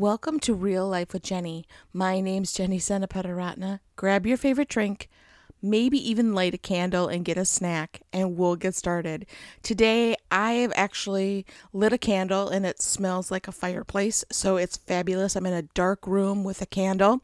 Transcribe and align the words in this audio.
Welcome 0.00 0.40
to 0.40 0.54
Real 0.54 0.88
Life 0.88 1.12
with 1.12 1.24
Jenny. 1.24 1.66
My 1.92 2.22
name's 2.22 2.54
Jenny 2.54 2.78
Senapetaratna. 2.78 3.80
Grab 3.96 4.24
your 4.24 4.38
favorite 4.38 4.70
drink, 4.70 5.10
maybe 5.60 5.98
even 5.98 6.34
light 6.34 6.54
a 6.54 6.56
candle 6.56 7.06
and 7.06 7.22
get 7.22 7.36
a 7.36 7.44
snack, 7.44 8.00
and 8.10 8.34
we'll 8.34 8.56
get 8.56 8.74
started. 8.74 9.26
Today, 9.62 10.16
I 10.30 10.52
have 10.52 10.72
actually 10.74 11.44
lit 11.74 11.92
a 11.92 11.98
candle 11.98 12.48
and 12.48 12.64
it 12.64 12.80
smells 12.80 13.30
like 13.30 13.46
a 13.46 13.52
fireplace, 13.52 14.24
so 14.32 14.56
it's 14.56 14.78
fabulous. 14.78 15.36
I'm 15.36 15.44
in 15.44 15.52
a 15.52 15.68
dark 15.74 16.06
room 16.06 16.44
with 16.44 16.62
a 16.62 16.66
candle 16.66 17.20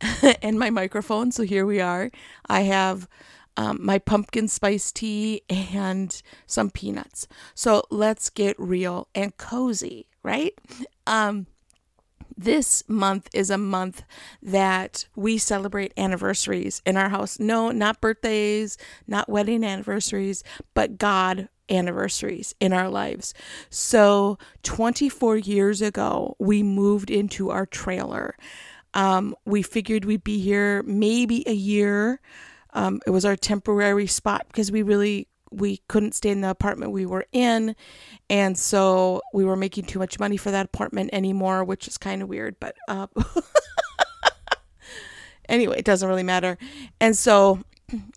and 0.42 0.60
my 0.60 0.70
microphone, 0.70 1.32
so 1.32 1.42
here 1.42 1.66
we 1.66 1.80
are. 1.80 2.12
I 2.48 2.60
have 2.60 3.08
um, 3.56 3.78
my 3.84 3.98
pumpkin 3.98 4.46
spice 4.46 4.92
tea 4.92 5.42
and 5.48 6.22
some 6.46 6.70
peanuts. 6.70 7.26
So 7.56 7.82
let's 7.90 8.30
get 8.30 8.54
real 8.60 9.08
and 9.12 9.36
cozy, 9.36 10.06
right? 10.22 10.54
Um, 11.04 11.48
this 12.36 12.82
month 12.88 13.28
is 13.32 13.50
a 13.50 13.58
month 13.58 14.04
that 14.42 15.06
we 15.16 15.38
celebrate 15.38 15.92
anniversaries 15.96 16.82
in 16.84 16.96
our 16.96 17.08
house. 17.08 17.38
No, 17.38 17.70
not 17.70 18.00
birthdays, 18.00 18.78
not 19.06 19.28
wedding 19.28 19.64
anniversaries, 19.64 20.42
but 20.74 20.98
God 20.98 21.48
anniversaries 21.68 22.54
in 22.60 22.72
our 22.72 22.88
lives. 22.88 23.34
So, 23.70 24.38
24 24.62 25.38
years 25.38 25.80
ago, 25.80 26.36
we 26.38 26.62
moved 26.62 27.10
into 27.10 27.50
our 27.50 27.66
trailer. 27.66 28.36
Um, 28.94 29.34
we 29.44 29.62
figured 29.62 30.04
we'd 30.04 30.24
be 30.24 30.40
here 30.40 30.82
maybe 30.82 31.48
a 31.48 31.54
year. 31.54 32.20
Um, 32.74 33.00
it 33.06 33.10
was 33.10 33.24
our 33.24 33.36
temporary 33.36 34.06
spot 34.06 34.46
because 34.48 34.70
we 34.70 34.82
really 34.82 35.28
we 35.52 35.78
couldn't 35.88 36.14
stay 36.14 36.30
in 36.30 36.40
the 36.40 36.50
apartment 36.50 36.92
we 36.92 37.06
were 37.06 37.26
in. 37.32 37.74
And 38.30 38.58
so 38.58 39.20
we 39.32 39.44
were 39.44 39.56
making 39.56 39.84
too 39.84 39.98
much 39.98 40.18
money 40.18 40.36
for 40.36 40.50
that 40.50 40.66
apartment 40.66 41.10
anymore 41.12 41.64
which 41.64 41.88
is 41.88 41.98
kind 41.98 42.22
of 42.22 42.28
weird 42.28 42.56
but 42.60 42.76
uh, 42.88 43.06
anyway 45.48 45.78
it 45.78 45.84
doesn't 45.84 46.08
really 46.08 46.22
matter. 46.22 46.58
And 47.00 47.16
so 47.16 47.60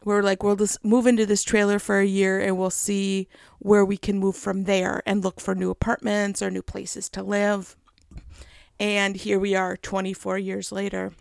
we're 0.04 0.22
like 0.22 0.44
we'll 0.44 0.56
just 0.56 0.84
move 0.86 1.06
into 1.06 1.26
this 1.26 1.44
trailer 1.44 1.80
for 1.80 2.00
a 2.00 2.06
year 2.06 2.40
and 2.40 2.58
we'll 2.58 2.70
see 2.70 3.28
where 3.60 3.84
we 3.84 3.98
can 3.98 4.20
move 4.20 4.36
from 4.36 4.64
there 4.64 5.02
and 5.06 5.24
look 5.24 5.42
for 5.42 5.56
new 5.56 5.70
apartments 5.70 6.42
or 6.42 6.50
new 6.50 6.62
places 6.62 7.10
to 7.10 7.24
live. 7.24 7.76
And 8.80 9.16
here 9.16 9.40
we 9.40 9.56
are 9.56 9.78
24 9.78 10.38
years 10.38 10.72
later 10.72 11.14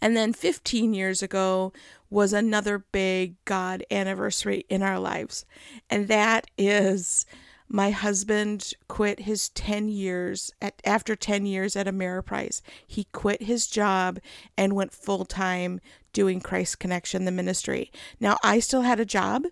and 0.00 0.16
then 0.16 0.32
15 0.32 0.94
years 0.94 1.22
ago, 1.22 1.72
was 2.10 2.32
another 2.32 2.78
big 2.78 3.34
God 3.44 3.84
anniversary 3.90 4.64
in 4.68 4.82
our 4.82 5.00
lives. 5.00 5.44
And 5.90 6.06
that 6.08 6.46
is 6.56 7.26
my 7.68 7.90
husband 7.90 8.72
quit 8.88 9.20
his 9.20 9.48
10 9.48 9.88
years 9.88 10.52
at 10.62 10.80
after 10.84 11.16
10 11.16 11.46
years 11.46 11.74
at 11.74 11.86
Ameriprise. 11.86 12.60
He 12.86 13.04
quit 13.12 13.42
his 13.42 13.66
job 13.66 14.20
and 14.56 14.74
went 14.74 14.92
full 14.92 15.24
time 15.24 15.80
doing 16.12 16.40
Christ 16.40 16.78
Connection, 16.78 17.24
the 17.24 17.32
ministry. 17.32 17.90
Now, 18.20 18.38
I 18.44 18.60
still 18.60 18.82
had 18.82 19.00
a 19.00 19.04
job, 19.04 19.46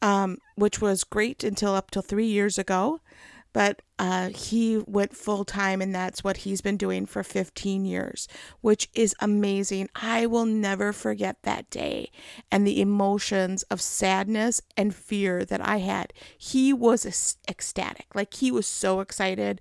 um, 0.00 0.38
which 0.54 0.80
was 0.80 1.02
great 1.02 1.42
until 1.42 1.74
up 1.74 1.90
till 1.90 2.02
three 2.02 2.26
years 2.26 2.56
ago 2.56 3.00
but 3.52 3.82
uh, 3.98 4.30
he 4.30 4.78
went 4.86 5.16
full 5.16 5.44
time, 5.44 5.82
and 5.82 5.94
that's 5.94 6.24
what 6.24 6.38
he's 6.38 6.60
been 6.60 6.76
doing 6.76 7.06
for 7.06 7.22
15 7.22 7.84
years, 7.84 8.28
which 8.60 8.88
is 8.94 9.14
amazing. 9.20 9.88
I 9.94 10.26
will 10.26 10.46
never 10.46 10.92
forget 10.92 11.36
that 11.42 11.68
day 11.70 12.10
and 12.50 12.66
the 12.66 12.80
emotions 12.80 13.62
of 13.64 13.80
sadness 13.80 14.62
and 14.76 14.94
fear 14.94 15.44
that 15.44 15.66
I 15.66 15.78
had. 15.78 16.12
He 16.38 16.72
was 16.72 17.36
ecstatic, 17.48 18.06
like 18.14 18.34
he 18.34 18.50
was 18.50 18.66
so 18.66 19.00
excited. 19.00 19.60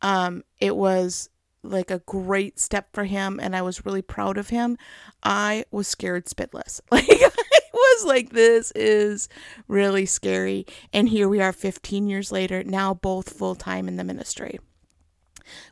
Um, 0.00 0.42
it 0.60 0.76
was 0.76 1.28
like 1.62 1.90
a 1.90 2.00
great 2.00 2.58
step 2.58 2.88
for 2.92 3.04
him, 3.04 3.38
and 3.40 3.54
I 3.54 3.62
was 3.62 3.86
really 3.86 4.02
proud 4.02 4.38
of 4.38 4.48
him. 4.48 4.76
I 5.22 5.64
was 5.70 5.88
scared 5.88 6.26
spitless, 6.26 6.80
like 6.90 7.06
I 7.08 7.30
was 7.72 8.04
like, 8.04 8.30
this 8.30 8.72
is 8.72 9.28
really 9.68 10.06
scary. 10.06 10.66
And 10.92 11.08
here 11.08 11.28
we 11.28 11.40
are 11.40 11.52
15 11.52 12.06
years 12.06 12.32
later, 12.32 12.62
now 12.64 12.94
both 12.94 13.32
full 13.36 13.54
time 13.54 13.88
in 13.88 13.96
the 13.96 14.04
ministry, 14.04 14.58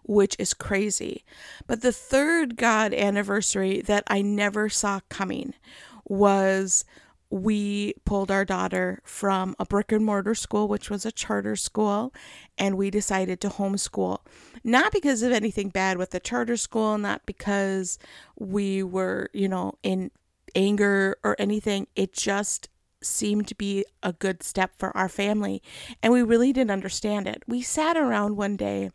which 0.05 0.37
is 0.39 0.55
crazy. 0.55 1.25
But 1.67 1.83
the 1.83 1.93
third 1.93 2.57
God 2.57 2.95
anniversary 2.95 3.81
that 3.83 4.05
I 4.07 4.23
never 4.23 4.69
saw 4.69 5.01
coming 5.09 5.55
was 6.05 6.85
we 7.31 7.95
pulled 8.05 8.31
our 8.31 8.45
daughter 8.45 9.01
from 9.05 9.55
a 9.59 9.65
brick 9.65 9.93
and 9.93 10.05
mortar 10.05 10.35
school, 10.35 10.67
which 10.67 10.91
was 10.91 11.07
a 11.07 11.13
charter 11.13 11.55
school, 11.55 12.13
and 12.59 12.77
we 12.77 12.91
decided 12.91 13.41
to 13.41 13.49
homeschool. 13.49 14.19
Not 14.65 14.93
because 14.93 15.23
of 15.23 15.33
anything 15.33 15.69
bad 15.69 15.97
with 15.97 16.11
the 16.11 16.21
charter 16.21 16.57
school, 16.57 16.99
not 16.99 17.25
because 17.27 17.99
we 18.37 18.83
were, 18.83 19.31
you 19.33 19.49
know, 19.49 19.75
in 19.83 20.11
anger 20.57 21.17
or 21.23 21.37
anything. 21.39 21.87
It 21.95 22.13
just 22.13 22.69
seemed 23.03 23.47
to 23.49 23.55
be 23.55 23.85
a 24.03 24.13
good 24.13 24.43
step 24.43 24.73
for 24.77 24.95
our 24.97 25.09
family. 25.09 25.63
And 26.03 26.13
we 26.13 26.23
really 26.23 26.53
didn't 26.53 26.73
understand 26.73 27.27
it. 27.27 27.43
We 27.47 27.63
sat 27.63 27.97
around 27.97 28.37
one 28.37 28.57
day 28.57 28.91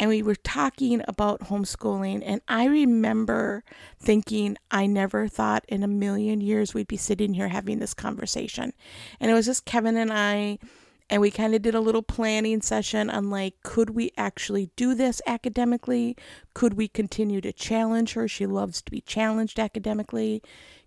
and 0.00 0.08
we 0.08 0.22
were 0.22 0.34
talking 0.34 1.02
about 1.06 1.40
homeschooling. 1.40 2.22
And 2.24 2.40
I 2.48 2.64
remember 2.64 3.62
thinking, 4.00 4.56
I 4.70 4.86
never 4.86 5.28
thought 5.28 5.66
in 5.68 5.82
a 5.82 5.88
million 5.88 6.40
years 6.40 6.72
we'd 6.72 6.88
be 6.88 6.96
sitting 6.96 7.34
here 7.34 7.48
having 7.48 7.80
this 7.80 7.92
conversation. 7.92 8.72
And 9.20 9.30
it 9.30 9.34
was 9.34 9.44
just 9.44 9.66
Kevin 9.66 9.98
and 9.98 10.10
I 10.10 10.58
and 11.10 11.20
we 11.20 11.30
kind 11.30 11.54
of 11.54 11.60
did 11.60 11.74
a 11.74 11.80
little 11.80 12.02
planning 12.02 12.62
session 12.62 13.10
on 13.10 13.28
like 13.30 13.62
could 13.62 13.90
we 13.90 14.12
actually 14.16 14.70
do 14.76 14.94
this 14.94 15.20
academically 15.26 16.16
could 16.54 16.74
we 16.74 16.86
continue 16.86 17.40
to 17.40 17.52
challenge 17.52 18.12
her 18.12 18.28
she 18.28 18.46
loves 18.46 18.80
to 18.80 18.92
be 18.92 19.00
challenged 19.00 19.58
academically 19.58 20.40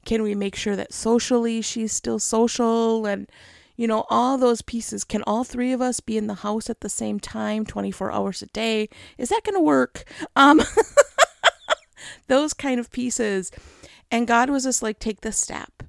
can 0.05 0.23
we 0.23 0.33
make 0.33 0.55
sure 0.55 0.77
that 0.77 0.93
socially 0.93 1.61
she's 1.61 1.91
still 1.91 2.19
social 2.19 3.05
and 3.05 3.29
you 3.75 3.87
know 3.87 4.05
all 4.09 4.37
those 4.37 4.61
pieces 4.61 5.03
can 5.03 5.23
all 5.23 5.43
three 5.43 5.71
of 5.71 5.81
us 5.81 5.99
be 5.99 6.17
in 6.17 6.27
the 6.27 6.35
house 6.35 6.69
at 6.69 6.81
the 6.81 6.89
same 6.89 7.19
time 7.19 7.65
24 7.65 8.11
hours 8.11 8.41
a 8.41 8.47
day? 8.47 8.89
Is 9.17 9.29
that 9.29 9.43
going 9.43 9.55
to 9.55 9.61
work? 9.61 10.03
Um 10.35 10.61
those 12.27 12.53
kind 12.53 12.79
of 12.79 12.91
pieces. 12.91 13.51
And 14.11 14.27
god 14.27 14.49
was 14.49 14.63
just 14.63 14.83
like 14.83 14.99
take 14.99 15.21
this 15.21 15.37
step. 15.37 15.83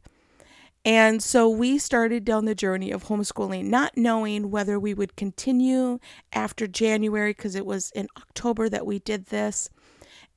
And 0.85 1.23
so 1.23 1.49
we 1.49 1.79
started 1.79 2.25
down 2.27 2.45
the 2.45 2.55
journey 2.55 2.91
of 2.91 3.05
homeschooling, 3.05 3.65
not 3.65 3.97
knowing 3.97 4.51
whether 4.51 4.79
we 4.79 4.93
would 4.93 5.17
continue 5.17 5.99
after 6.35 6.67
January, 6.67 7.31
because 7.31 7.55
it 7.55 7.65
was 7.65 7.91
in 7.93 8.07
October 8.19 8.69
that 8.69 8.85
we 8.85 8.99
did 8.99 9.27
this. 9.27 9.71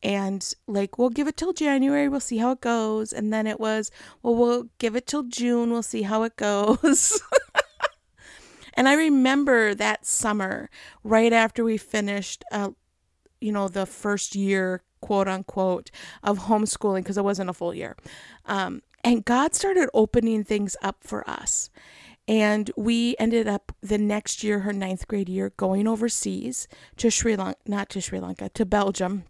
And 0.03 0.53
like, 0.67 0.97
we'll 0.97 1.09
give 1.09 1.27
it 1.27 1.37
till 1.37 1.53
January, 1.53 2.07
we'll 2.07 2.19
see 2.19 2.37
how 2.37 2.51
it 2.51 2.61
goes. 2.61 3.11
And 3.11 3.33
then 3.33 3.47
it 3.47 3.59
was, 3.59 3.91
well, 4.21 4.35
we'll 4.35 4.69
give 4.77 4.95
it 4.95 5.07
till 5.07 5.23
June, 5.23 5.71
we'll 5.71 5.83
see 5.83 6.03
how 6.03 6.23
it 6.23 6.35
goes. 6.35 7.21
and 8.75 8.87
I 8.87 8.93
remember 8.93 9.73
that 9.73 10.05
summer, 10.05 10.69
right 11.03 11.33
after 11.33 11.63
we 11.63 11.77
finished, 11.77 12.43
uh, 12.51 12.71
you 13.41 13.51
know, 13.51 13.67
the 13.67 13.85
first 13.85 14.35
year, 14.35 14.83
quote 15.01 15.27
unquote, 15.27 15.89
of 16.23 16.39
homeschooling, 16.39 16.99
because 16.99 17.17
it 17.17 17.23
wasn't 17.23 17.49
a 17.49 17.53
full 17.53 17.73
year. 17.73 17.95
Um, 18.45 18.81
and 19.03 19.25
God 19.25 19.55
started 19.55 19.89
opening 19.93 20.43
things 20.43 20.75
up 20.81 20.97
for 21.01 21.27
us. 21.29 21.69
And 22.27 22.69
we 22.75 23.15
ended 23.19 23.47
up 23.47 23.71
the 23.81 23.97
next 23.97 24.43
year, 24.43 24.59
her 24.59 24.73
ninth 24.73 25.07
grade 25.07 25.29
year, 25.29 25.53
going 25.55 25.87
overseas 25.87 26.67
to 26.97 27.09
Sri 27.09 27.35
Lanka, 27.37 27.57
not 27.65 27.89
to 27.89 28.01
Sri 28.01 28.19
Lanka, 28.19 28.49
to 28.49 28.65
Belgium, 28.65 29.23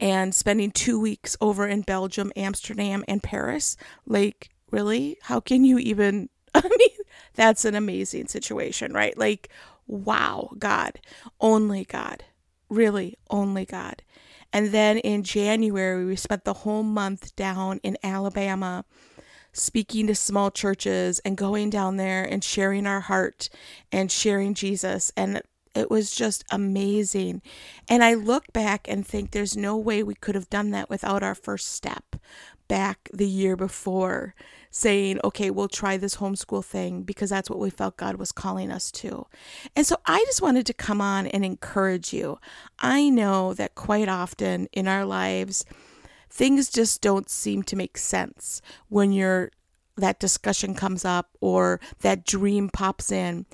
and 0.00 0.34
spending 0.34 0.70
two 0.70 0.98
weeks 0.98 1.36
over 1.40 1.66
in 1.66 1.82
Belgium, 1.82 2.32
Amsterdam, 2.36 3.04
and 3.08 3.22
Paris. 3.22 3.76
Like, 4.06 4.50
really? 4.70 5.18
How 5.22 5.40
can 5.40 5.64
you 5.64 5.78
even? 5.78 6.28
I 6.54 6.62
mean, 6.62 6.96
that's 7.34 7.64
an 7.64 7.74
amazing 7.74 8.28
situation, 8.28 8.92
right? 8.92 9.16
Like, 9.16 9.48
wow, 9.86 10.50
God, 10.58 11.00
only 11.40 11.84
God, 11.84 12.24
really, 12.68 13.16
only 13.30 13.64
God. 13.64 14.02
And 14.52 14.68
then 14.68 14.98
in 14.98 15.22
January, 15.22 16.04
we 16.04 16.16
spent 16.16 16.44
the 16.44 16.54
whole 16.54 16.82
month 16.82 17.36
down 17.36 17.80
in 17.82 17.98
Alabama 18.02 18.84
speaking 19.52 20.06
to 20.06 20.14
small 20.14 20.50
churches 20.50 21.18
and 21.20 21.36
going 21.36 21.70
down 21.70 21.96
there 21.96 22.24
and 22.24 22.42
sharing 22.42 22.86
our 22.86 23.00
heart 23.00 23.48
and 23.92 24.10
sharing 24.10 24.54
Jesus. 24.54 25.12
And 25.16 25.42
it 25.78 25.90
was 25.90 26.10
just 26.10 26.44
amazing. 26.50 27.42
And 27.88 28.02
I 28.04 28.14
look 28.14 28.52
back 28.52 28.86
and 28.88 29.06
think 29.06 29.30
there's 29.30 29.56
no 29.56 29.76
way 29.76 30.02
we 30.02 30.14
could 30.14 30.34
have 30.34 30.50
done 30.50 30.70
that 30.70 30.90
without 30.90 31.22
our 31.22 31.34
first 31.34 31.72
step 31.72 32.16
back 32.68 33.08
the 33.12 33.26
year 33.26 33.56
before 33.56 34.34
saying, 34.70 35.18
okay, 35.24 35.50
we'll 35.50 35.68
try 35.68 35.96
this 35.96 36.16
homeschool 36.16 36.64
thing 36.64 37.02
because 37.02 37.30
that's 37.30 37.48
what 37.48 37.58
we 37.58 37.70
felt 37.70 37.96
God 37.96 38.16
was 38.16 38.32
calling 38.32 38.70
us 38.70 38.90
to. 38.92 39.26
And 39.74 39.86
so 39.86 39.96
I 40.06 40.22
just 40.26 40.42
wanted 40.42 40.66
to 40.66 40.74
come 40.74 41.00
on 41.00 41.26
and 41.26 41.44
encourage 41.44 42.12
you. 42.12 42.38
I 42.78 43.08
know 43.08 43.54
that 43.54 43.74
quite 43.74 44.08
often 44.08 44.68
in 44.72 44.86
our 44.86 45.06
lives, 45.06 45.64
things 46.28 46.70
just 46.70 47.00
don't 47.00 47.30
seem 47.30 47.62
to 47.64 47.76
make 47.76 47.96
sense 47.96 48.60
when 48.88 49.12
you're 49.12 49.50
that 49.96 50.20
discussion 50.20 50.74
comes 50.74 51.04
up 51.04 51.30
or 51.40 51.80
that 52.02 52.24
dream 52.24 52.68
pops 52.68 53.10
in. 53.10 53.46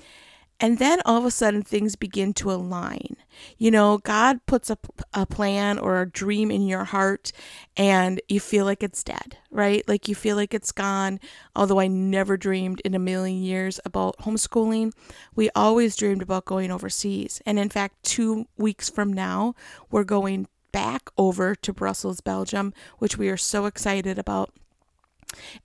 And 0.59 0.79
then 0.79 1.01
all 1.05 1.17
of 1.17 1.25
a 1.25 1.31
sudden 1.31 1.63
things 1.63 1.97
begin 1.97 2.33
to 2.35 2.51
align. 2.51 3.17
You 3.57 3.71
know, 3.71 3.97
God 3.97 4.45
puts 4.45 4.69
a, 4.69 4.77
a 5.13 5.25
plan 5.25 5.77
or 5.77 6.01
a 6.01 6.09
dream 6.09 6.49
in 6.49 6.65
your 6.65 6.85
heart 6.85 7.33
and 7.75 8.21
you 8.29 8.39
feel 8.39 8.63
like 8.63 8.81
it's 8.81 9.03
dead, 9.03 9.37
right? 9.51 9.85
Like 9.85 10.07
you 10.07 10.15
feel 10.15 10.37
like 10.37 10.53
it's 10.53 10.71
gone. 10.71 11.19
Although 11.57 11.81
I 11.81 11.87
never 11.87 12.37
dreamed 12.37 12.81
in 12.85 12.95
a 12.95 12.99
million 12.99 13.43
years 13.43 13.81
about 13.83 14.17
homeschooling, 14.19 14.93
we 15.35 15.49
always 15.55 15.97
dreamed 15.97 16.21
about 16.21 16.45
going 16.45 16.71
overseas. 16.71 17.41
And 17.45 17.59
in 17.59 17.69
fact, 17.69 18.03
two 18.03 18.47
weeks 18.57 18.89
from 18.89 19.11
now, 19.11 19.55
we're 19.91 20.05
going 20.05 20.47
back 20.71 21.09
over 21.17 21.53
to 21.55 21.73
Brussels, 21.73 22.21
Belgium, 22.21 22.73
which 22.99 23.17
we 23.17 23.27
are 23.27 23.37
so 23.37 23.65
excited 23.65 24.17
about. 24.17 24.53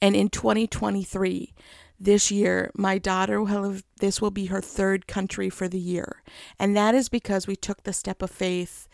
And 0.03 0.17
in 0.17 0.31
2023, 0.31 1.55
this 2.01 2.31
year, 2.31 2.71
my 2.75 2.97
daughter 2.97 3.41
will 3.41 3.47
have, 3.47 3.85
this 4.01 4.23
will 4.23 4.31
be 4.31 4.47
her 4.47 4.63
third 4.63 5.07
country 5.07 5.51
for 5.51 5.69
the 5.69 5.79
year. 5.79 6.23
And 6.59 6.75
that 6.75 6.95
is 6.95 7.11
because 7.11 7.47
we 7.47 7.57
took 7.57 7.83
the 7.83 7.93
step 7.93 8.23
of 8.23 8.31
faith 8.31 8.89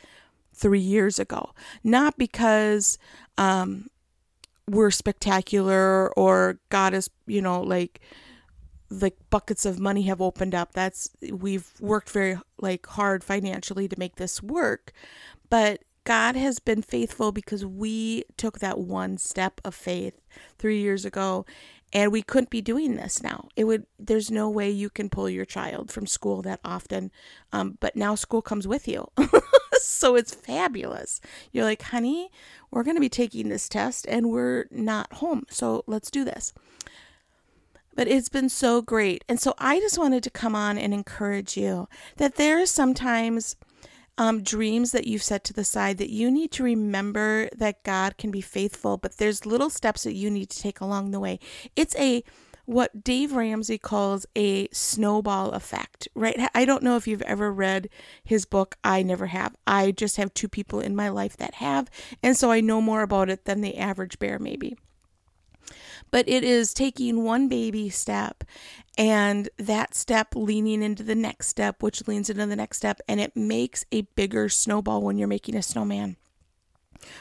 three 0.53 0.81
years 0.81 1.21
ago. 1.21 1.53
Not 1.85 2.19
because 2.19 2.99
um, 3.39 3.89
we're 4.67 4.91
spectacular 4.91 6.13
or 6.15 6.59
God 6.69 6.95
is, 6.95 7.09
you 7.27 7.41
know, 7.41 7.63
like, 7.63 8.01
like 8.91 9.17
buckets 9.31 9.65
of 9.65 9.79
money 9.79 10.03
have 10.03 10.21
opened 10.21 10.55
up. 10.55 10.73
That's, 10.73 11.11
we've 11.31 11.73
worked 11.81 12.11
very, 12.11 12.39
like, 12.59 12.87
hard 12.87 13.23
financially 13.23 13.87
to 13.87 13.99
make 13.99 14.17
this 14.17 14.43
work. 14.43 14.93
But 15.49 15.85
God 16.03 16.35
has 16.35 16.59
been 16.59 16.83
faithful 16.83 17.31
because 17.31 17.65
we 17.65 18.25
took 18.37 18.59
that 18.59 18.79
one 18.79 19.19
step 19.19 19.61
of 19.65 19.75
faith 19.75 20.21
three 20.59 20.81
years 20.81 21.05
ago 21.05 21.45
and 21.93 22.13
we 22.13 22.23
couldn't 22.23 22.51
be 22.51 22.61
doing 22.61 22.97
this 22.97 23.23
now. 23.23 23.49
It 23.57 23.65
would 23.65 23.87
there's 23.99 24.31
no 24.31 24.51
way 24.51 24.71
you 24.71 24.91
can 24.91 25.09
pull 25.09 25.31
your 25.31 25.45
child 25.45 25.91
from 25.91 26.07
school 26.07 26.43
that 26.43 26.61
often. 26.65 27.11
Um, 27.53 27.79
but 27.81 27.97
now 27.97 28.15
school 28.15 28.43
comes 28.43 28.67
with 28.67 28.89
you. 28.89 29.09
So 29.79 30.17
it's 30.17 30.35
fabulous. 30.35 31.21
You're 31.53 31.65
like 31.65 31.83
honey 31.83 32.31
we're 32.71 32.83
going 32.83 32.97
to 32.97 33.01
be 33.01 33.09
taking 33.09 33.49
this 33.49 33.69
test 33.69 34.07
and 34.09 34.31
we're 34.31 34.67
not 34.71 35.13
home. 35.15 35.45
So 35.49 35.85
let's 35.87 36.11
do 36.11 36.25
this. 36.25 36.53
But 37.95 38.09
it's 38.09 38.29
been 38.29 38.51
so 38.51 38.83
great. 38.83 39.25
And 39.29 39.41
so 39.41 39.55
i 39.59 39.79
just 39.81 39.99
wanted 39.99 40.23
to 40.25 40.31
come 40.31 40.55
on 40.55 40.77
and 40.77 40.93
encourage 40.93 41.57
you 41.57 41.89
that 42.17 42.35
there 42.35 42.59
is 42.59 42.71
sometimes 42.71 43.57
um, 44.19 44.43
dreams 44.43 44.93
that 44.93 45.07
you've 45.07 45.23
set 45.23 45.45
to 45.45 45.53
the 45.53 45.65
side 45.65 45.99
that 45.99 46.11
you 46.11 46.31
need 46.31 46.51
to 46.53 46.63
remember 46.63 47.49
that 47.57 47.83
God 47.83 48.17
can 48.17 48.31
be 48.31 48.41
faithful, 48.41 48.97
but 48.97 49.19
there's 49.19 49.47
little 49.47 49.71
steps 49.71 50.05
that 50.05 50.15
you 50.15 50.31
need 50.31 50.51
to 50.51 50.61
take 50.61 50.81
along 50.81 51.11
the 51.11 51.21
way. 51.21 51.39
It's 51.75 51.97
a 51.97 52.25
what 52.65 53.05
Dave 53.05 53.33
Ramsey 53.33 53.79
calls 53.79 54.27
a 54.35 54.69
snowball 54.73 55.53
effect, 55.53 56.09
right? 56.17 56.51
I 56.53 56.65
don't 56.65 56.83
know 56.83 56.97
if 56.97 57.07
you've 57.07 57.23
ever 57.23 57.53
read 57.53 57.89
his 58.25 58.45
book. 58.45 58.77
I 58.83 59.03
never 59.03 59.27
have. 59.27 59.55
I 59.67 59.93
just 59.93 60.17
have 60.17 60.35
two 60.35 60.49
people 60.49 60.81
in 60.81 60.97
my 60.97 61.09
life 61.09 61.37
that 61.37 61.55
have, 61.55 61.89
and 62.23 62.37
so 62.37 62.51
I 62.51 62.61
know 62.61 62.81
more 62.81 63.03
about 63.03 63.31
it 63.31 63.45
than 63.45 63.61
the 63.61 63.79
average 63.79 64.19
bear, 64.19 64.41
maybe 64.41 64.77
but 66.11 66.29
it 66.29 66.45
is 66.45 66.75
taking 66.75 67.25
one 67.25 67.49
baby 67.49 67.89
step 67.89 68.45
and 68.99 69.49
that 69.59 69.95
step 69.95 70.29
leaning 70.35 70.83
into 70.83 71.03
the 71.03 71.15
next 71.15 71.49
step, 71.49 71.83
which 71.83 72.07
leans 72.09 72.31
into 72.31 72.47
the 72.47 72.57
next 72.57 72.79
step, 72.79 73.01
and 73.09 73.21
it 73.21 73.37
makes 73.37 73.85
a 73.93 74.03
bigger 74.17 74.49
snowball 74.49 75.03
when 75.03 75.19
you're 75.19 75.29
making 75.29 75.55
a 75.57 75.63
snowman. 75.63 76.17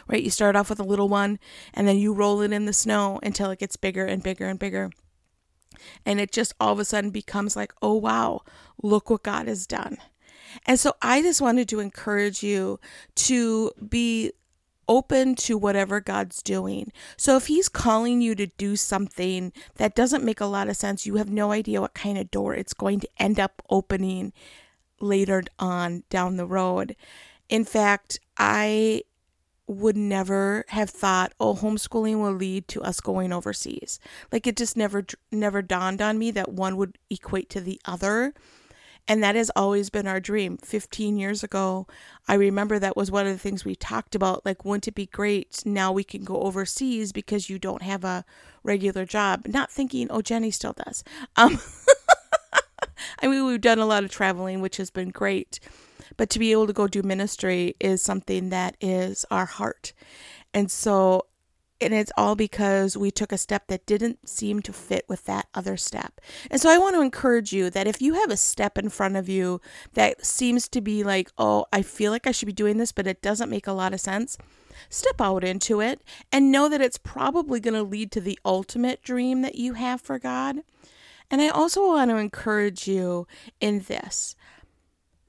Right? 0.08 0.24
You 0.24 0.30
start 0.30 0.56
off 0.56 0.70
with 0.70 0.80
a 0.80 0.86
little 0.86 1.10
one 1.10 1.38
and 1.74 1.88
then 1.88 1.98
you 1.98 2.14
roll 2.14 2.42
it 2.42 2.54
in 2.54 2.66
the 2.66 2.74
snow 2.74 3.20
until 3.22 3.52
it 3.52 3.60
gets 3.60 3.76
bigger 3.76 4.06
and 4.06 4.24
bigger 4.24 4.48
and 4.48 4.58
bigger. 4.58 4.90
And 6.06 6.20
it 6.20 6.32
just 6.32 6.54
all 6.60 6.74
of 6.74 6.80
a 6.80 6.86
sudden 6.86 7.12
becomes 7.12 7.56
like, 7.56 7.74
oh, 7.82 7.94
wow, 7.96 8.42
look 8.82 9.10
what 9.10 9.24
God 9.24 9.48
has 9.48 9.68
done. 9.68 9.98
And 10.66 10.80
so 10.80 10.94
I 11.02 11.22
just 11.22 11.42
wanted 11.42 11.68
to 11.70 11.80
encourage 11.82 12.42
you 12.42 12.80
to 13.16 13.72
be 13.88 14.32
open 14.88 15.36
to 15.36 15.58
whatever 15.58 16.00
God's 16.00 16.42
doing. 16.42 16.92
So 17.18 17.36
if 17.38 17.48
He's 17.48 17.70
calling 17.70 18.22
you 18.22 18.36
to 18.36 18.48
do 18.48 18.76
something 18.76 19.54
that 19.76 19.96
doesn't 19.96 20.24
make 20.24 20.42
a 20.42 20.46
lot 20.46 20.70
of 20.70 20.78
sense, 20.78 21.06
you 21.06 21.16
have 21.16 21.30
no 21.30 21.52
idea 21.52 21.82
what 21.82 21.94
kind 21.94 22.18
of 22.18 22.32
door 22.32 22.54
it's 22.56 22.74
going 22.74 23.00
to 23.02 23.10
end 23.18 23.40
up 23.40 23.62
opening 23.70 24.34
later 25.00 25.44
on 25.60 26.04
down 26.10 26.38
the 26.38 26.46
road. 26.46 26.96
In 27.50 27.66
fact, 27.66 28.20
I 28.38 29.04
would 29.68 29.98
never 29.98 30.64
have 30.70 30.90
thought 30.90 31.34
oh 31.40 31.56
homeschooling 31.56 32.22
will 32.22 32.32
lead 32.32 32.68
to 32.68 32.82
us 32.84 33.00
going 33.00 33.34
overseas 33.34 34.00
like 34.32 34.46
it 34.46 34.56
just 34.56 34.78
never 34.78 35.04
never 35.32 35.62
dawned 35.62 36.02
on 36.04 36.20
me 36.20 36.30
that 36.30 36.52
one 36.52 36.78
would 36.78 36.98
equate 37.10 37.50
to 37.50 37.60
the 37.60 37.82
other 37.84 38.34
and 39.08 39.24
that 39.24 39.36
has 39.36 39.52
always 39.56 39.90
been 39.90 40.08
our 40.08 40.20
dream. 40.20 40.58
15 40.58 41.18
years 41.18 41.44
ago, 41.44 41.88
I 42.28 42.34
remember 42.34 42.80
that 42.80 42.98
was 42.98 43.12
one 43.12 43.28
of 43.28 43.34
the 43.34 43.40
things 43.40 43.64
we 43.64 43.76
talked 43.76 44.16
about. 44.16 44.46
Like, 44.46 44.66
wouldn't 44.66 44.88
it 44.88 44.96
be 44.96 45.06
great 45.06 45.62
now 45.66 45.92
we 45.92 46.04
can 46.04 46.24
go 46.24 46.42
overseas 46.42 47.12
because 47.12 47.50
you 47.50 47.60
don't 47.60 47.84
have 47.84 48.04
a 48.04 48.26
regular 48.64 49.06
job? 49.06 49.46
Not 49.48 49.72
thinking, 49.72 50.08
oh, 50.10 50.22
Jenny 50.22 50.50
still 50.50 50.74
does. 50.74 51.04
Um, 51.36 51.60
I 53.22 53.28
mean, 53.28 53.46
we've 53.46 53.62
done 53.62 53.80
a 53.80 53.86
lot 53.86 54.04
of 54.04 54.12
traveling, 54.12 54.60
which 54.60 54.78
has 54.78 54.90
been 54.90 55.10
great. 55.10 55.60
But 56.18 56.30
to 56.32 56.40
be 56.40 56.52
able 56.52 56.68
to 56.68 56.74
go 56.74 56.88
do 56.88 57.04
ministry 57.04 57.76
is 57.80 58.02
something 58.02 58.50
that 58.50 58.76
is 58.82 59.26
our 59.30 59.46
heart. 59.46 59.94
And 60.54 60.72
so 60.72 61.28
and 61.82 61.94
it's 61.94 62.12
all 62.16 62.36
because 62.36 62.96
we 62.96 63.12
took 63.12 63.32
a 63.32 63.38
step 63.38 63.68
that 63.68 63.86
didn't 63.86 64.28
seem 64.28 64.62
to 64.62 64.74
fit 64.74 65.06
with 65.08 65.26
that 65.26 65.48
other 65.54 65.76
step. 65.76 66.22
And 66.50 66.62
so 66.62 66.70
I 66.70 66.78
want 66.78 66.96
to 66.96 67.02
encourage 67.02 67.52
you 67.52 67.70
that 67.70 67.88
if 67.88 68.02
you 68.02 68.14
have 68.16 68.30
a 68.30 68.38
step 68.38 68.78
in 68.78 68.90
front 68.90 69.18
of 69.18 69.28
you 69.28 69.60
that 69.94 70.26
seems 70.26 70.68
to 70.70 70.82
be 70.82 71.04
like, 71.04 71.32
oh, 71.38 71.66
I 71.74 71.82
feel 71.82 72.12
like 72.12 72.28
I 72.28 72.32
should 72.32 72.46
be 72.46 72.54
doing 72.54 72.78
this, 72.78 72.92
but 72.92 73.08
it 73.08 73.22
doesn't 73.22 73.50
make 73.50 73.68
a 73.68 73.74
lot 73.74 73.94
of 73.94 74.00
sense, 74.00 74.38
step 74.90 75.20
out 75.20 75.44
into 75.44 75.82
it 75.82 76.02
and 76.32 76.52
know 76.52 76.70
that 76.70 76.82
it's 76.82 76.98
probably 76.98 77.60
going 77.60 77.74
to 77.74 77.84
lead 77.84 78.12
to 78.14 78.22
the 78.22 78.40
ultimate 78.46 79.02
dream 79.02 79.42
that 79.42 79.56
you 79.56 79.74
have 79.74 80.02
for 80.02 80.18
God. 80.18 80.62
And 81.30 81.42
I 81.42 81.50
also 81.50 81.88
want 81.88 82.12
to 82.12 82.18
encourage 82.18 82.88
you 82.88 83.28
in 83.60 83.82
this 83.82 84.36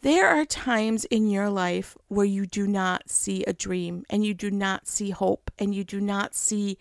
there 0.07 0.29
are 0.29 0.45
times 0.45 1.05
in 1.07 1.29
your 1.29 1.51
life 1.51 1.97
where 2.07 2.25
you 2.25 2.47
do 2.47 2.65
not 2.65 3.11
see 3.11 3.43
a 3.43 3.53
dream 3.53 4.05
and 4.09 4.25
you 4.25 4.33
do 4.33 4.53
not 4.53 4.87
see 4.87 5.11
hope 5.11 5.51
and 5.59 5.75
you 5.75 5.83
do 5.83 6.01
not 6.01 6.33
see 6.33 6.79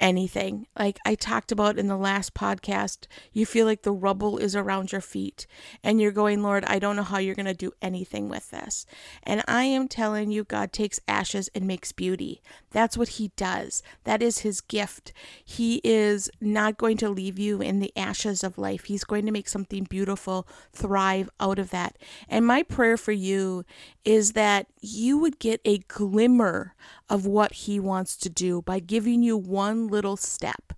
anything. 0.00 0.66
Like 0.78 0.98
I 1.04 1.14
talked 1.14 1.52
about 1.52 1.78
in 1.78 1.86
the 1.86 1.96
last 1.96 2.34
podcast, 2.34 3.06
you 3.32 3.46
feel 3.46 3.66
like 3.66 3.82
the 3.82 3.92
rubble 3.92 4.38
is 4.38 4.56
around 4.56 4.92
your 4.92 5.00
feet 5.00 5.46
and 5.82 6.00
you're 6.00 6.12
going, 6.12 6.42
Lord, 6.42 6.64
I 6.66 6.78
don't 6.78 6.96
know 6.96 7.02
how 7.02 7.18
you're 7.18 7.34
going 7.34 7.46
to 7.46 7.54
do 7.54 7.72
anything 7.80 8.28
with 8.28 8.50
this. 8.50 8.84
And 9.22 9.42
I 9.46 9.64
am 9.64 9.88
telling 9.88 10.30
you, 10.30 10.44
God 10.44 10.72
takes 10.72 11.00
ashes 11.06 11.48
and 11.54 11.66
makes 11.66 11.92
beauty. 11.92 12.42
That's 12.70 12.96
what 12.96 13.10
He 13.10 13.28
does. 13.36 13.82
That 14.04 14.22
is 14.22 14.38
His 14.38 14.60
gift. 14.60 15.12
He 15.44 15.80
is 15.84 16.30
not 16.40 16.76
going 16.76 16.96
to 16.98 17.08
leave 17.08 17.38
you 17.38 17.60
in 17.60 17.78
the 17.78 17.92
ashes 17.96 18.42
of 18.42 18.58
life, 18.58 18.84
He's 18.84 19.04
going 19.04 19.26
to 19.26 19.32
make 19.32 19.48
something 19.48 19.84
beautiful 19.84 20.46
thrive 20.72 21.30
out 21.38 21.58
of 21.58 21.70
that. 21.70 21.96
And 22.28 22.46
my 22.46 22.62
prayer 22.62 22.96
for 22.96 23.12
you 23.12 23.64
is 24.04 24.32
that 24.32 24.66
you 24.80 25.18
would 25.18 25.38
get 25.38 25.60
a 25.64 25.78
glimmer 25.78 26.74
of 27.08 27.26
what 27.26 27.52
He 27.52 27.78
wants 27.78 28.16
to 28.16 28.28
do 28.28 28.62
by 28.62 28.80
giving 28.80 29.22
you 29.22 29.36
little 29.88 30.16
step, 30.16 30.72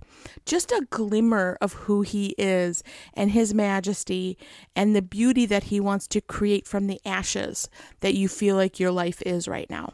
just 0.46 0.70
a 0.72 0.86
glimmer 0.90 1.56
of 1.60 1.72
who 1.72 2.02
He 2.02 2.34
is 2.38 2.82
and 3.14 3.30
His 3.30 3.54
majesty 3.54 4.38
and 4.74 4.94
the 4.94 5.02
beauty 5.02 5.46
that 5.46 5.64
He 5.64 5.80
wants 5.80 6.06
to 6.08 6.20
create 6.20 6.66
from 6.66 6.86
the 6.86 7.00
ashes 7.04 7.68
that 8.00 8.14
you 8.14 8.28
feel 8.28 8.56
like 8.56 8.80
your 8.80 8.90
life 8.90 9.22
is 9.22 9.48
right 9.48 9.68
now. 9.68 9.92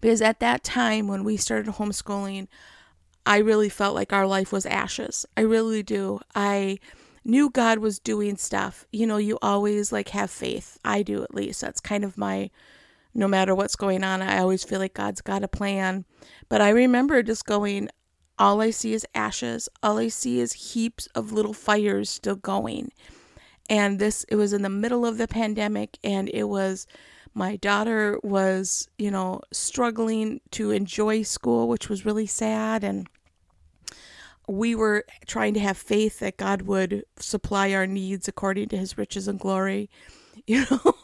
Because 0.00 0.22
at 0.22 0.40
that 0.40 0.64
time 0.64 1.06
when 1.06 1.24
we 1.24 1.36
started 1.36 1.74
homeschooling, 1.74 2.48
I 3.24 3.38
really 3.38 3.68
felt 3.68 3.94
like 3.94 4.12
our 4.12 4.26
life 4.26 4.52
was 4.52 4.66
ashes. 4.66 5.26
I 5.36 5.40
really 5.42 5.82
do. 5.82 6.20
I 6.34 6.78
knew 7.24 7.50
God 7.50 7.78
was 7.78 7.98
doing 7.98 8.36
stuff. 8.36 8.86
You 8.92 9.06
know, 9.06 9.16
you 9.16 9.38
always 9.42 9.92
like 9.92 10.10
have 10.10 10.30
faith. 10.30 10.78
I 10.84 11.02
do 11.02 11.22
at 11.22 11.34
least. 11.34 11.60
That's 11.60 11.80
kind 11.80 12.04
of 12.04 12.16
my 12.16 12.50
no 13.16 13.26
matter 13.26 13.54
what's 13.54 13.76
going 13.76 14.04
on, 14.04 14.20
I 14.20 14.38
always 14.38 14.62
feel 14.62 14.78
like 14.78 14.92
God's 14.92 15.22
got 15.22 15.42
a 15.42 15.48
plan. 15.48 16.04
But 16.50 16.60
I 16.60 16.68
remember 16.68 17.22
just 17.22 17.46
going, 17.46 17.88
all 18.38 18.60
I 18.60 18.70
see 18.70 18.92
is 18.92 19.06
ashes. 19.14 19.68
All 19.82 19.98
I 19.98 20.08
see 20.08 20.40
is 20.40 20.52
heaps 20.52 21.06
of 21.14 21.32
little 21.32 21.54
fires 21.54 22.10
still 22.10 22.36
going. 22.36 22.92
And 23.68 23.98
this, 23.98 24.24
it 24.28 24.36
was 24.36 24.52
in 24.52 24.62
the 24.62 24.68
middle 24.68 25.04
of 25.04 25.18
the 25.18 25.26
pandemic, 25.26 25.98
and 26.04 26.30
it 26.32 26.44
was 26.44 26.86
my 27.34 27.56
daughter 27.56 28.18
was, 28.22 28.88
you 28.96 29.10
know, 29.10 29.40
struggling 29.52 30.40
to 30.52 30.70
enjoy 30.70 31.22
school, 31.22 31.68
which 31.68 31.88
was 31.88 32.06
really 32.06 32.26
sad. 32.26 32.84
And 32.84 33.08
we 34.48 34.74
were 34.74 35.04
trying 35.26 35.54
to 35.54 35.60
have 35.60 35.76
faith 35.76 36.20
that 36.20 36.36
God 36.36 36.62
would 36.62 37.04
supply 37.18 37.72
our 37.72 37.86
needs 37.86 38.28
according 38.28 38.68
to 38.68 38.76
his 38.76 38.96
riches 38.96 39.28
and 39.28 39.38
glory, 39.38 39.90
you 40.46 40.64
know. 40.70 40.94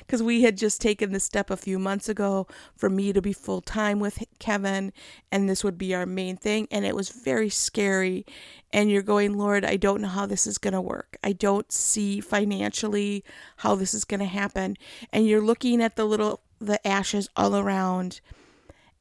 Because 0.00 0.22
we 0.22 0.42
had 0.42 0.56
just 0.56 0.80
taken 0.80 1.12
the 1.12 1.20
step 1.20 1.50
a 1.50 1.56
few 1.56 1.78
months 1.78 2.08
ago 2.08 2.46
for 2.76 2.88
me 2.90 3.12
to 3.12 3.22
be 3.22 3.32
full 3.32 3.60
time 3.60 4.00
with 4.00 4.22
Kevin, 4.38 4.92
and 5.30 5.48
this 5.48 5.64
would 5.64 5.78
be 5.78 5.94
our 5.94 6.06
main 6.06 6.36
thing. 6.36 6.68
And 6.70 6.84
it 6.84 6.94
was 6.94 7.10
very 7.10 7.50
scary. 7.50 8.26
And 8.72 8.90
you're 8.90 9.02
going, 9.02 9.38
Lord, 9.38 9.64
I 9.64 9.76
don't 9.76 10.00
know 10.00 10.08
how 10.08 10.26
this 10.26 10.46
is 10.46 10.58
going 10.58 10.74
to 10.74 10.80
work. 10.80 11.16
I 11.22 11.32
don't 11.32 11.70
see 11.70 12.20
financially 12.20 13.24
how 13.58 13.76
this 13.76 13.94
is 13.94 14.04
going 14.04 14.20
to 14.20 14.26
happen. 14.26 14.76
And 15.12 15.26
you're 15.26 15.40
looking 15.40 15.80
at 15.80 15.96
the 15.96 16.04
little, 16.04 16.40
the 16.60 16.84
ashes 16.86 17.28
all 17.36 17.56
around 17.56 18.20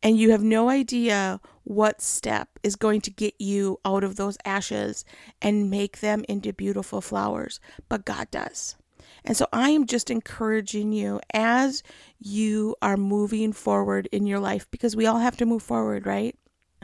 and 0.03 0.19
you 0.19 0.31
have 0.31 0.43
no 0.43 0.69
idea 0.69 1.39
what 1.63 2.01
step 2.01 2.59
is 2.61 2.75
going 2.75 2.99
to 3.01 3.09
get 3.09 3.33
you 3.39 3.79
out 3.85 4.03
of 4.03 4.17
those 4.17 4.37
ashes 4.43 5.05
and 5.41 5.69
make 5.69 6.01
them 6.01 6.25
into 6.27 6.51
beautiful 6.51 6.99
flowers, 6.99 7.61
but 7.87 8.03
God 8.03 8.29
does. 8.29 8.75
And 9.24 9.36
so 9.36 9.48
I 9.53 9.69
am 9.69 9.86
just 9.86 10.10
encouraging 10.10 10.91
you 10.91 11.19
as 11.33 11.83
you 12.19 12.75
are 12.81 12.98
moving 12.98 13.53
forward 13.53 14.07
in 14.12 14.25
your 14.25 14.39
life, 14.39 14.69
because 14.72 14.95
we 14.95 15.05
all 15.05 15.19
have 15.19 15.38
to 15.38 15.45
move 15.45 15.63
forward, 15.63 16.05
right? 16.05 16.36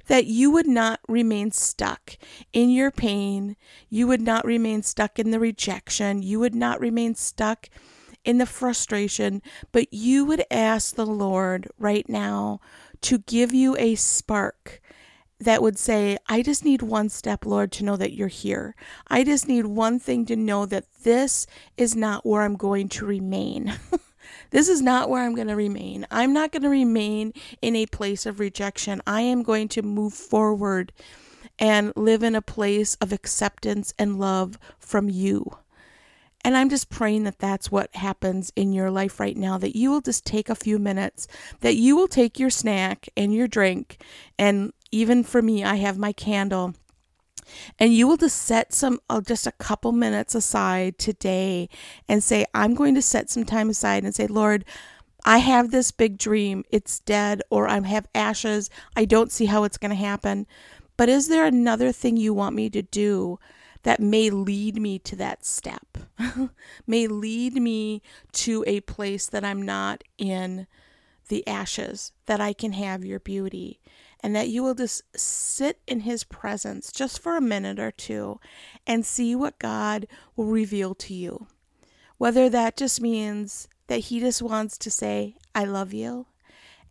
that 0.07 0.25
you 0.25 0.51
would 0.51 0.67
not 0.67 0.99
remain 1.07 1.51
stuck 1.51 2.17
in 2.51 2.69
your 2.69 2.91
pain. 2.91 3.55
You 3.89 4.07
would 4.07 4.21
not 4.21 4.45
remain 4.45 4.83
stuck 4.83 5.17
in 5.19 5.31
the 5.31 5.39
rejection. 5.39 6.21
You 6.21 6.39
would 6.39 6.55
not 6.55 6.79
remain 6.79 7.15
stuck 7.15 7.69
in 8.25 8.37
the 8.37 8.45
frustration, 8.45 9.41
but 9.71 9.93
you 9.93 10.25
would 10.25 10.43
ask 10.49 10.95
the 10.95 11.05
Lord 11.05 11.69
right 11.77 12.07
now 12.07 12.59
to 13.01 13.17
give 13.19 13.53
you 13.53 13.75
a 13.77 13.95
spark 13.95 14.81
that 15.43 15.61
would 15.61 15.77
say, 15.77 16.17
I 16.27 16.41
just 16.41 16.65
need 16.65 16.81
one 16.81 17.09
step, 17.09 17.45
Lord, 17.45 17.71
to 17.73 17.83
know 17.83 17.95
that 17.97 18.13
you're 18.13 18.27
here. 18.27 18.75
I 19.07 19.23
just 19.23 19.47
need 19.47 19.65
one 19.65 19.99
thing 19.99 20.25
to 20.27 20.35
know 20.35 20.65
that 20.65 20.85
this 21.03 21.47
is 21.77 21.95
not 21.95 22.25
where 22.25 22.41
I'm 22.41 22.55
going 22.55 22.89
to 22.89 23.05
remain. 23.05 23.73
this 24.51 24.69
is 24.69 24.81
not 24.81 25.09
where 25.09 25.23
I'm 25.23 25.35
going 25.35 25.47
to 25.47 25.55
remain. 25.55 26.07
I'm 26.11 26.33
not 26.33 26.51
going 26.51 26.63
to 26.63 26.69
remain 26.69 27.33
in 27.61 27.75
a 27.75 27.85
place 27.85 28.25
of 28.25 28.39
rejection. 28.39 29.01
I 29.05 29.21
am 29.21 29.43
going 29.43 29.67
to 29.69 29.81
move 29.81 30.13
forward 30.13 30.93
and 31.59 31.93
live 31.95 32.23
in 32.23 32.35
a 32.35 32.41
place 32.41 32.95
of 32.95 33.11
acceptance 33.13 33.93
and 33.99 34.19
love 34.19 34.57
from 34.79 35.09
you. 35.09 35.57
And 36.43 36.57
I'm 36.57 36.69
just 36.69 36.89
praying 36.89 37.23
that 37.23 37.39
that's 37.39 37.71
what 37.71 37.95
happens 37.95 38.51
in 38.55 38.73
your 38.73 38.91
life 38.91 39.19
right 39.19 39.37
now, 39.37 39.57
that 39.57 39.77
you 39.77 39.91
will 39.91 40.01
just 40.01 40.25
take 40.25 40.49
a 40.49 40.55
few 40.55 40.77
minutes, 40.77 41.27
that 41.61 41.75
you 41.75 41.95
will 41.95 42.09
take 42.09 42.37
your 42.37 42.49
snack 42.49 43.07
and 43.15 43.33
your 43.33 43.47
drink. 43.47 44.03
And 44.37 44.73
even 44.91 45.23
for 45.23 45.41
me, 45.41 45.63
I 45.63 45.75
have 45.75 45.97
my 45.97 46.11
candle. 46.11 46.75
And 47.79 47.93
you 47.93 48.07
will 48.07 48.17
just 48.17 48.41
set 48.41 48.73
some, 48.73 48.99
uh, 49.09 49.21
just 49.21 49.47
a 49.47 49.51
couple 49.53 49.91
minutes 49.91 50.35
aside 50.35 50.97
today 50.97 51.69
and 52.07 52.23
say, 52.23 52.45
I'm 52.53 52.73
going 52.73 52.95
to 52.95 53.01
set 53.01 53.29
some 53.29 53.45
time 53.45 53.69
aside 53.69 54.03
and 54.03 54.13
say, 54.13 54.27
Lord, 54.27 54.65
I 55.25 55.37
have 55.37 55.71
this 55.71 55.91
big 55.91 56.17
dream. 56.17 56.65
It's 56.69 56.99
dead, 56.99 57.41
or 57.49 57.67
I 57.67 57.79
have 57.79 58.07
ashes. 58.13 58.69
I 58.95 59.05
don't 59.05 59.31
see 59.31 59.45
how 59.45 59.63
it's 59.63 59.77
going 59.77 59.91
to 59.91 59.95
happen. 59.95 60.47
But 60.97 61.09
is 61.09 61.27
there 61.27 61.45
another 61.45 61.91
thing 61.91 62.17
you 62.17 62.33
want 62.33 62.55
me 62.55 62.69
to 62.69 62.81
do? 62.81 63.39
That 63.83 63.99
may 63.99 64.29
lead 64.29 64.81
me 64.81 64.97
to 64.99 65.15
that 65.17 65.45
step, 65.45 65.97
may 66.87 67.07
lead 67.07 67.55
me 67.55 68.01
to 68.31 68.63
a 68.65 68.81
place 68.81 69.27
that 69.27 69.43
I'm 69.43 69.61
not 69.61 70.03
in 70.17 70.67
the 71.27 71.45
ashes, 71.47 72.11
that 72.25 72.41
I 72.41 72.53
can 72.53 72.73
have 72.73 73.05
your 73.05 73.19
beauty, 73.19 73.79
and 74.21 74.35
that 74.35 74.49
you 74.49 74.63
will 74.63 74.75
just 74.75 75.01
sit 75.17 75.79
in 75.87 76.01
His 76.01 76.23
presence 76.23 76.91
just 76.91 77.19
for 77.19 77.35
a 77.35 77.41
minute 77.41 77.79
or 77.79 77.91
two 77.91 78.39
and 78.87 79.05
see 79.05 79.35
what 79.35 79.59
God 79.59 80.07
will 80.35 80.45
reveal 80.45 80.95
to 80.95 81.13
you. 81.13 81.47
Whether 82.17 82.49
that 82.49 82.77
just 82.77 83.01
means 83.01 83.67
that 83.87 83.99
He 83.99 84.19
just 84.19 84.41
wants 84.41 84.77
to 84.77 84.91
say, 84.91 85.35
I 85.53 85.65
love 85.65 85.93
you 85.93 86.27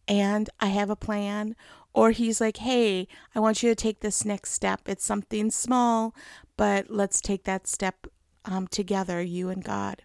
and 0.09 0.51
I 0.61 0.67
have 0.67 0.91
a 0.91 0.97
plan, 0.97 1.57
or 1.95 2.11
he's 2.11 2.41
like, 2.41 2.59
hey, 2.59 3.07
I 3.35 3.41
want 3.41 3.63
you 3.63 3.71
to 3.71 3.75
take 3.75 4.01
this 4.01 4.25
next 4.25 4.53
step. 4.53 4.83
It's 4.87 5.05
something 5.05 5.51
small, 5.51 6.15
but 6.57 6.91
let's 6.91 7.21
take 7.21 7.45
that 7.45 7.67
step 7.67 8.07
um, 8.45 8.67
together, 8.67 9.23
you 9.23 9.49
and 9.49 9.63
God. 9.63 10.03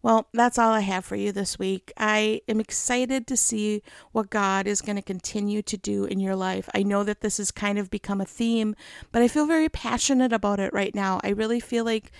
Well, 0.00 0.28
that's 0.32 0.58
all 0.58 0.70
I 0.72 0.80
have 0.80 1.04
for 1.04 1.16
you 1.16 1.32
this 1.32 1.58
week. 1.58 1.92
I 1.96 2.40
am 2.48 2.60
excited 2.60 3.26
to 3.26 3.36
see 3.36 3.82
what 4.12 4.30
God 4.30 4.68
is 4.68 4.80
going 4.80 4.96
to 4.96 5.02
continue 5.02 5.60
to 5.62 5.76
do 5.76 6.04
in 6.04 6.20
your 6.20 6.36
life. 6.36 6.68
I 6.72 6.84
know 6.84 7.02
that 7.02 7.20
this 7.20 7.38
has 7.38 7.50
kind 7.50 7.78
of 7.78 7.90
become 7.90 8.20
a 8.20 8.24
theme, 8.24 8.76
but 9.10 9.22
I 9.22 9.28
feel 9.28 9.46
very 9.46 9.68
passionate 9.68 10.32
about 10.32 10.60
it 10.60 10.72
right 10.72 10.94
now. 10.94 11.20
I 11.24 11.30
really 11.30 11.58
feel 11.58 11.84
like 11.84 12.12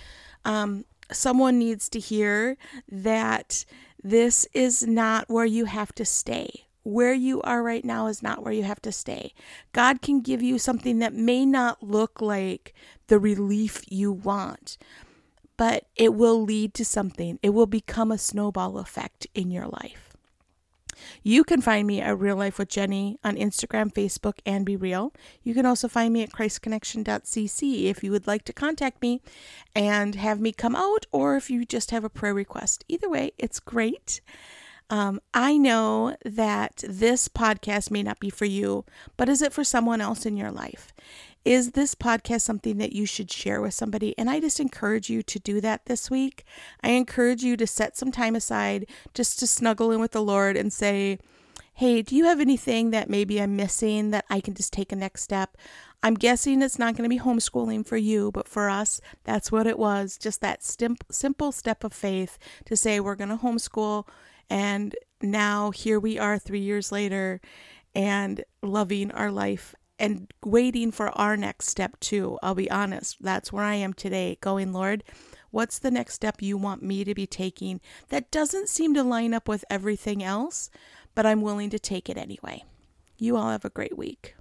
um, 0.43 0.83
someone 1.09 1.57
needs 1.57 1.87
to 1.89 1.99
hear 1.99 2.57
that 2.89 3.63
this 4.03 4.45
is 4.53 4.85
not 4.85 5.29
where 5.29 5.45
you 5.45 5.65
have 5.65 5.93
to 5.95 6.05
stay 6.05 6.68
where 6.83 7.13
you 7.13 7.41
are 7.41 7.61
right 7.61 7.83
now 7.83 8.07
is 8.07 8.23
not 8.23 8.43
where 8.43 8.53
you 8.53 8.63
have 8.63 8.81
to 8.81 8.91
stay. 8.91 9.33
God 9.73 10.01
can 10.01 10.21
give 10.21 10.41
you 10.41 10.57
something 10.57 10.99
that 10.99 11.13
may 11.13 11.45
not 11.45 11.83
look 11.83 12.21
like 12.21 12.73
the 13.07 13.19
relief 13.19 13.83
you 13.87 14.11
want, 14.11 14.77
but 15.57 15.85
it 15.95 16.13
will 16.13 16.41
lead 16.41 16.73
to 16.75 16.85
something. 16.85 17.39
It 17.43 17.49
will 17.49 17.67
become 17.67 18.11
a 18.11 18.17
snowball 18.17 18.77
effect 18.77 19.27
in 19.33 19.51
your 19.51 19.67
life. 19.67 20.09
You 21.23 21.43
can 21.43 21.61
find 21.61 21.87
me 21.87 22.01
at 22.01 22.19
Real 22.19 22.35
Life 22.35 22.59
with 22.59 22.69
Jenny 22.69 23.17
on 23.23 23.35
Instagram, 23.35 23.93
Facebook, 23.93 24.39
and 24.45 24.65
BeReal. 24.65 25.13
You 25.43 25.53
can 25.53 25.65
also 25.65 25.87
find 25.87 26.13
me 26.13 26.23
at 26.23 26.31
ChristConnection.cc 26.31 27.85
if 27.85 28.03
you 28.03 28.11
would 28.11 28.27
like 28.27 28.43
to 28.45 28.53
contact 28.53 29.01
me 29.01 29.21
and 29.75 30.15
have 30.15 30.39
me 30.39 30.51
come 30.51 30.75
out, 30.75 31.05
or 31.11 31.35
if 31.37 31.49
you 31.49 31.65
just 31.65 31.91
have 31.91 32.03
a 32.03 32.09
prayer 32.09 32.33
request. 32.33 32.83
Either 32.87 33.09
way, 33.09 33.31
it's 33.37 33.59
great. 33.59 34.21
Um, 34.89 35.21
I 35.33 35.57
know 35.57 36.15
that 36.25 36.83
this 36.87 37.27
podcast 37.27 37.91
may 37.91 38.01
not 38.01 38.19
be 38.19 38.29
for 38.29 38.45
you, 38.45 38.85
but 39.17 39.29
is 39.29 39.41
it 39.41 39.53
for 39.53 39.63
someone 39.63 40.01
else 40.01 40.25
in 40.25 40.35
your 40.35 40.51
life? 40.51 40.93
Is 41.45 41.71
this 41.71 41.95
podcast 41.95 42.41
something 42.41 42.77
that 42.79 42.93
you 42.93 43.05
should 43.05 43.31
share 43.31 43.61
with 43.61 43.73
somebody? 43.73 44.17
And 44.17 44.29
I 44.29 44.39
just 44.39 44.59
encourage 44.59 45.09
you 45.09 45.23
to 45.23 45.39
do 45.39 45.61
that 45.61 45.85
this 45.85 46.09
week. 46.09 46.43
I 46.83 46.89
encourage 46.89 47.43
you 47.43 47.55
to 47.57 47.67
set 47.67 47.97
some 47.97 48.11
time 48.11 48.35
aside 48.35 48.87
just 49.13 49.39
to 49.39 49.47
snuggle 49.47 49.91
in 49.91 49.99
with 49.99 50.11
the 50.11 50.23
Lord 50.23 50.57
and 50.57 50.73
say, 50.73 51.19
Hey, 51.73 52.01
do 52.01 52.13
you 52.13 52.25
have 52.25 52.41
anything 52.41 52.89
that 52.91 53.09
maybe 53.09 53.41
I'm 53.41 53.55
missing 53.55 54.11
that 54.11 54.25
I 54.29 54.41
can 54.41 54.53
just 54.53 54.73
take 54.73 54.91
a 54.91 54.97
next 54.97 55.21
step? 55.21 55.55
I'm 56.03 56.15
guessing 56.15 56.61
it's 56.61 56.77
not 56.77 56.97
going 56.97 57.09
to 57.09 57.15
be 57.15 57.21
homeschooling 57.21 57.85
for 57.85 57.95
you, 57.95 58.31
but 58.33 58.49
for 58.49 58.69
us, 58.69 58.99
that's 59.23 59.49
what 59.49 59.65
it 59.65 59.79
was. 59.79 60.17
Just 60.17 60.41
that 60.41 60.61
simple 60.61 61.53
step 61.53 61.85
of 61.85 61.93
faith 61.93 62.37
to 62.65 62.75
say, 62.75 62.99
we're 62.99 63.15
going 63.15 63.29
to 63.29 63.37
homeschool 63.37 64.05
and 64.49 64.95
now 65.21 65.71
here 65.71 65.99
we 65.99 66.17
are 66.17 66.39
three 66.39 66.59
years 66.59 66.91
later 66.91 67.41
and 67.93 68.43
loving 68.61 69.11
our 69.11 69.31
life 69.31 69.75
and 69.99 70.31
waiting 70.45 70.91
for 70.91 71.09
our 71.09 71.35
next 71.35 71.67
step 71.67 71.99
too. 71.99 72.39
I'll 72.41 72.55
be 72.55 72.71
honest, 72.71 73.21
that's 73.21 73.51
where 73.51 73.65
I 73.65 73.75
am 73.75 73.93
today, 73.93 74.37
going, 74.41 74.71
Lord, 74.71 75.03
what's 75.51 75.79
the 75.79 75.91
next 75.91 76.13
step 76.13 76.41
you 76.41 76.57
want 76.57 76.81
me 76.81 77.03
to 77.03 77.13
be 77.13 77.27
taking 77.27 77.81
that 78.07 78.31
doesn't 78.31 78.69
seem 78.69 78.93
to 78.93 79.03
line 79.03 79.33
up 79.33 79.47
with 79.47 79.65
everything 79.69 80.23
else, 80.23 80.69
but 81.15 81.25
I'm 81.25 81.41
willing 81.41 81.69
to 81.71 81.79
take 81.79 82.09
it 82.09 82.17
anyway. 82.17 82.63
You 83.17 83.35
all 83.35 83.49
have 83.49 83.65
a 83.65 83.69
great 83.69 83.97
week. 83.97 84.35